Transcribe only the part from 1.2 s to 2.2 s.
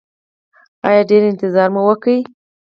انتظار مو وکړ؟